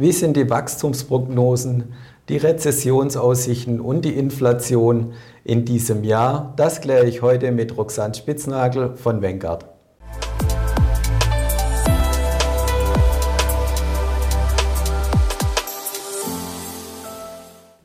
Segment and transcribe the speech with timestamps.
[0.00, 1.92] Wie sind die Wachstumsprognosen,
[2.28, 6.54] die Rezessionsaussichten und die Inflation in diesem Jahr?
[6.54, 9.77] Das kläre ich heute mit Roxanne Spitznagel von Vanguard.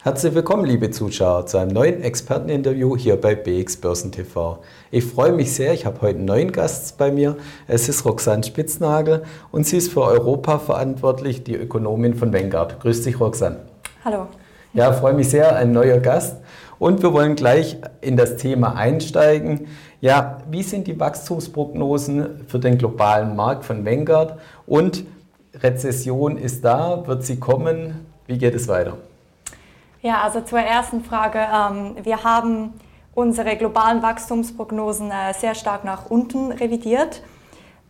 [0.04, 4.60] Herzlich willkommen, liebe Zuschauer, zu einem neuen Experteninterview hier bei BX Börsen TV.
[4.92, 7.38] Ich freue mich sehr, ich habe heute einen neuen Gast bei mir.
[7.70, 12.82] Es ist Roxanne Spitznagel und sie ist für Europa verantwortlich, die Ökonomin von Vanguard.
[12.82, 13.60] Grüß dich, Roxanne.
[14.04, 14.28] Hallo.
[14.74, 16.36] Ja, freue mich sehr, ein neuer Gast.
[16.80, 19.68] Und wir wollen gleich in das Thema einsteigen.
[20.02, 24.38] Ja, wie sind die Wachstumsprognosen für den globalen Markt von Vanguard?
[24.66, 25.06] Und
[25.54, 28.06] Rezession ist da, wird sie kommen?
[28.28, 28.98] Wie geht es weiter?
[30.06, 31.40] Ja, also zur ersten Frage.
[31.40, 32.74] Ähm, wir haben
[33.16, 37.24] unsere globalen Wachstumsprognosen äh, sehr stark nach unten revidiert.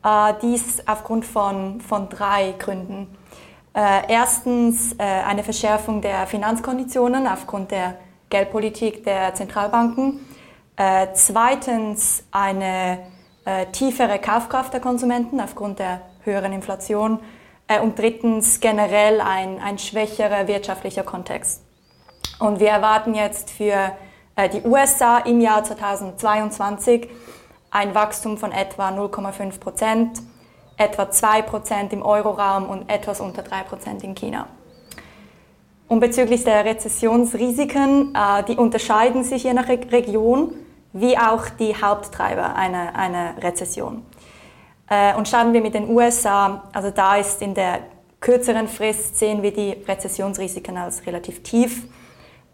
[0.05, 3.07] Äh, dies aufgrund von, von drei Gründen.
[3.73, 7.95] Äh, erstens eine Verschärfung der Finanzkonditionen aufgrund der
[8.29, 10.19] Geldpolitik der Zentralbanken.
[11.13, 12.99] Zweitens eine
[13.71, 17.19] tiefere Kaufkraft der Konsumenten aufgrund der höheren Inflation.
[17.81, 21.63] Und drittens generell ein, ein schwächerer wirtschaftlicher Kontext.
[22.39, 23.91] Und wir erwarten jetzt für
[24.35, 27.09] äh, die USA im Jahr 2022
[27.71, 30.21] ein Wachstum von etwa 0,5 Prozent,
[30.77, 34.47] etwa 2 Prozent im Euroraum und etwas unter 3 Prozent in China.
[35.87, 40.53] Und bezüglich der Rezessionsrisiken, äh, die unterscheiden sich je nach Region,
[40.93, 44.05] wie auch die Haupttreiber einer, einer Rezession.
[44.89, 47.79] Äh, und starten wir mit den USA, also da ist in der
[48.19, 51.83] kürzeren Frist sehen wir die Rezessionsrisiken als relativ tief.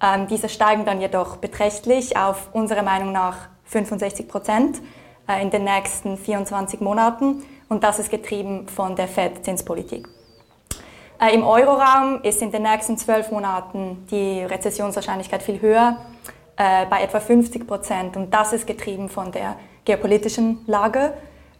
[0.02, 4.82] Ähm, diese steigen dann jedoch beträchtlich auf unserer Meinung nach 65 Prozent
[5.28, 10.08] äh, in den nächsten 24 Monaten und das ist getrieben von der Fed-Zinspolitik.
[11.22, 15.98] Äh, Im Euroraum ist in den nächsten zwölf Monaten die Rezessionswahrscheinlichkeit viel höher,
[16.56, 21.14] äh, bei etwa 50 Prozent und das ist getrieben von der geopolitischen Lage.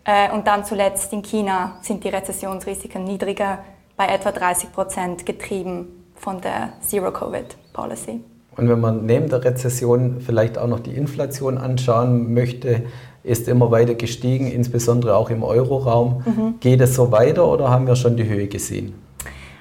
[0.06, 3.60] Äh, und dann zuletzt in China sind die Rezessionsrisiken niedriger,
[3.98, 8.22] bei etwa 30 Prozent getrieben von der Zero-Covid-Policy.
[8.58, 12.84] Und wenn man neben der Rezession vielleicht auch noch die Inflation anschauen möchte,
[13.24, 16.24] ist immer weiter gestiegen, insbesondere auch im Euroraum.
[16.26, 16.56] Mhm.
[16.60, 18.94] Geht es so weiter oder haben wir schon die Höhe gesehen?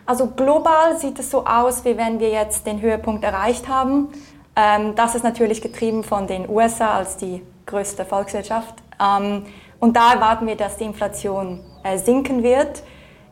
[0.07, 4.09] Also global sieht es so aus, wie wenn wir jetzt den Höhepunkt erreicht haben.
[4.57, 8.75] Ähm, das ist natürlich getrieben von den USA als die größte Volkswirtschaft.
[9.01, 9.43] Ähm,
[9.79, 12.83] und da erwarten wir, dass die Inflation äh, sinken wird.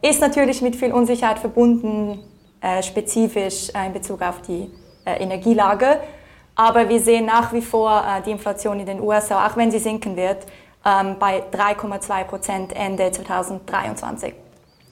[0.03, 2.20] Ist natürlich mit viel Unsicherheit verbunden,
[2.82, 4.71] spezifisch äh, in Bezug auf die
[5.04, 6.00] äh, Energielage.
[6.54, 9.78] Aber wir sehen nach wie vor äh, die Inflation in den USA, auch wenn sie
[9.78, 10.47] sinken wird,
[10.84, 14.34] ähm, bei 3,2 Prozent Ende 2023.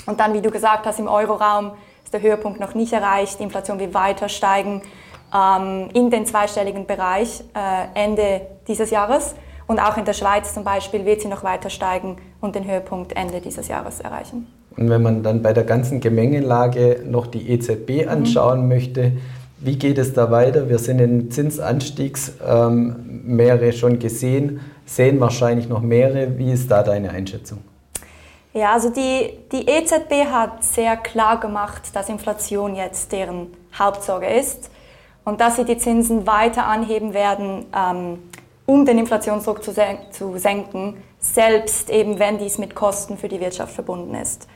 [0.06, 1.72] Und dann, wie du gesagt hast, im Euroraum
[2.04, 3.38] ist der Höhepunkt noch nicht erreicht.
[3.38, 4.82] Die Inflation wird weiter steigen
[5.34, 9.34] ähm, in den zweistelligen Bereich äh, Ende dieses Jahres.
[9.66, 13.14] Und auch in der Schweiz zum Beispiel wird sie noch weiter steigen und den Höhepunkt
[13.16, 14.46] Ende dieses Jahres erreichen.
[14.76, 18.68] Und wenn man dann bei der ganzen Gemengelage noch die EZB anschauen mhm.
[18.68, 19.12] möchte,
[19.60, 20.68] wie geht es da weiter?
[20.68, 26.36] Wir sind in Zinsanstiegsmeere ähm, schon gesehen, sehen wahrscheinlich noch mehrere.
[26.36, 27.58] Wie ist da deine Einschätzung?
[28.52, 34.70] Ja, also die, die EZB hat sehr klar gemacht, dass Inflation jetzt deren Hauptsorge ist
[35.24, 38.18] und dass sie die Zinsen weiter anheben werden, ähm,
[38.66, 43.40] um den Inflationsdruck zu, sen zu senken, selbst eben wenn dies mit Kosten für die
[43.40, 44.46] Wirtschaft verbunden ist.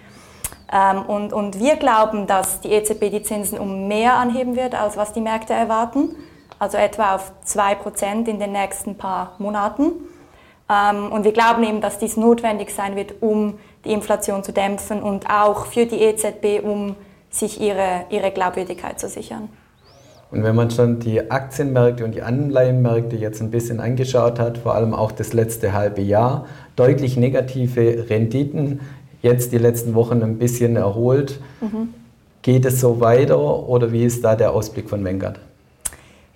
[0.73, 4.97] Ähm, und, und wir glauben, dass die EZB die Zinsen um mehr anheben wird, als
[4.97, 6.11] was die Märkte erwarten,
[6.59, 9.93] also etwa auf 2% in den nächsten paar Monaten.
[10.71, 15.03] Ähm, und wir glauben eben, dass dies notwendig sein wird, um die Inflation zu dämpfen
[15.03, 16.97] und auch für die EZB, um
[17.31, 19.49] sich ihre, ihre Glaubwürdigkeit zu sichern.
[20.31, 24.75] Und wenn man schon die Aktienmärkte und die Anleihenmärkte jetzt ein bisschen angeschaut hat, vor
[24.75, 26.45] allem auch das letzte halbe Jahr,
[26.77, 28.81] deutlich negative Renditen
[29.23, 31.41] jetzt die letzten Wochen ein bisschen erholt.
[31.61, 31.95] Mhm.
[32.43, 35.41] Geht es so weiter oder wie ist da der Ausblick von Vanguard?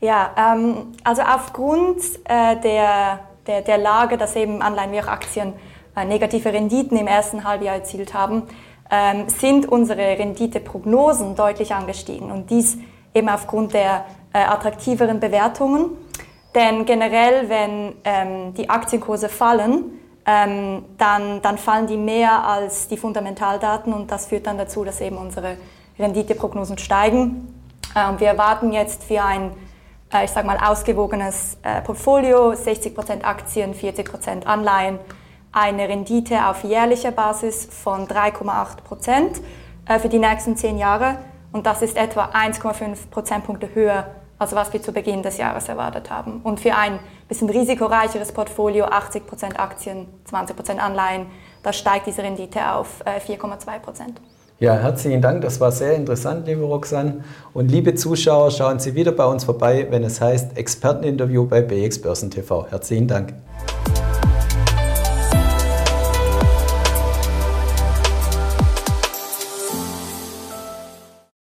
[0.00, 0.74] Ja, ähm,
[1.04, 5.52] also aufgrund äh, der, der, der Lage, dass eben Anleihen wie auch Aktien
[5.94, 8.42] äh, negative Renditen im ersten Halbjahr erzielt haben,
[8.90, 12.78] ähm, sind unsere Renditeprognosen deutlich angestiegen und dies
[13.14, 15.90] eben aufgrund der äh, attraktiveren Bewertungen.
[16.54, 22.96] Denn generell, wenn ähm, die Aktienkurse fallen, ähm, dann, dann fallen die mehr als die
[22.96, 25.56] Fundamentaldaten und das führt dann dazu, dass eben unsere
[25.98, 27.54] Renditeprognosen steigen.
[27.96, 29.52] Ähm, wir erwarten jetzt für ein,
[30.12, 34.98] äh, ich sage mal, ausgewogenes äh, Portfolio, 60% Aktien, 40% Anleihen,
[35.50, 39.40] eine Rendite auf jährlicher Basis von 3,8%.
[39.88, 41.18] äh, für die nächsten zehn Jahre.
[41.52, 44.06] Und das ist etwa 1,5 Prozentpunkte höher,
[44.42, 46.40] als was wir zu Beginn des Jahres erwartet haben.
[46.42, 46.98] Und für ein
[47.28, 51.26] bisschen risikoreicheres Portfolio, 80 Prozent Aktien, 20 Prozent Anleihen,
[51.62, 54.20] da steigt diese Rendite auf 4,2 Prozent.
[54.58, 55.40] Ja, herzlichen Dank.
[55.42, 57.24] Das war sehr interessant, liebe Roxanne.
[57.52, 62.00] Und liebe Zuschauer, schauen Sie wieder bei uns vorbei, wenn es heißt Experteninterview bei BX
[62.00, 62.66] Börsen TV.
[62.70, 63.34] Herzlichen Dank.